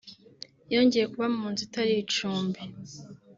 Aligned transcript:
yongeye 0.73 1.05
kuba 1.11 1.27
mu 1.35 1.45
nzu 1.51 1.61
itari 1.67 1.93
icumbi 2.03 2.59